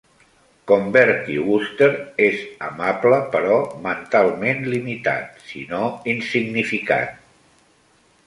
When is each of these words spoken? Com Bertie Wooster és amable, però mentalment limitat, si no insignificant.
Com 0.69 0.85
Bertie 0.93 1.41
Wooster 1.49 1.89
és 2.27 2.39
amable, 2.69 3.19
però 3.35 3.57
mentalment 3.83 4.65
limitat, 4.73 5.37
si 5.51 5.61
no 5.75 5.83
insignificant. 6.15 7.13